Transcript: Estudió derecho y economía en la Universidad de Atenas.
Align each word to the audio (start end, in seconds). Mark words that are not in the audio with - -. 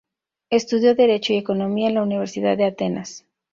Estudió 0.49 0.95
derecho 0.95 1.31
y 1.31 1.37
economía 1.37 1.89
en 1.89 1.93
la 1.93 2.01
Universidad 2.01 2.57
de 2.57 2.65
Atenas. 2.65 3.23